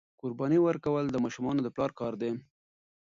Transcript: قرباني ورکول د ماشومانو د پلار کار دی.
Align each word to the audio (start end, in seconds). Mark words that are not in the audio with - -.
قرباني 0.21 0.59
ورکول 0.61 1.05
د 1.09 1.15
ماشومانو 1.23 1.59
د 1.63 1.67
پلار 1.75 1.91
کار 1.99 2.13
دی. 2.21 2.31